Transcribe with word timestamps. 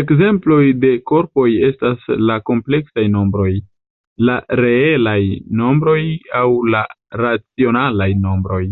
Ekzemploj 0.00 0.58
de 0.84 0.90
korpoj 1.10 1.46
estas 1.68 2.04
la 2.28 2.36
kompleksaj 2.50 3.06
nombroj, 3.14 3.48
la 4.30 4.38
reelaj 4.62 5.16
nombroj 5.62 5.98
aŭ 6.44 6.44
la 6.76 6.84
racionalaj 7.24 8.10
nombroj. 8.30 8.62